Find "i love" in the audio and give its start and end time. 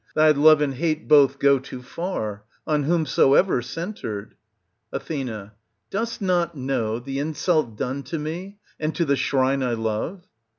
9.61-10.25